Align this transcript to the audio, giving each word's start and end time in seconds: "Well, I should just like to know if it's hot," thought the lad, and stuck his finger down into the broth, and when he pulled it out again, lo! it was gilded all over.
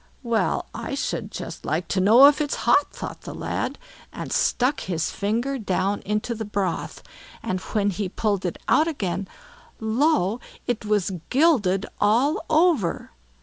"Well, 0.23 0.65
I 0.73 0.95
should 0.95 1.29
just 1.29 1.63
like 1.63 1.87
to 1.89 1.99
know 2.01 2.25
if 2.25 2.41
it's 2.41 2.55
hot," 2.65 2.91
thought 2.91 3.21
the 3.21 3.35
lad, 3.35 3.77
and 4.11 4.33
stuck 4.33 4.79
his 4.79 5.11
finger 5.11 5.59
down 5.59 5.99
into 6.01 6.33
the 6.33 6.43
broth, 6.43 7.03
and 7.43 7.59
when 7.59 7.91
he 7.91 8.09
pulled 8.09 8.43
it 8.43 8.57
out 8.67 8.87
again, 8.87 9.27
lo! 9.79 10.39
it 10.65 10.85
was 10.87 11.11
gilded 11.29 11.85
all 11.99 12.43
over. 12.49 13.11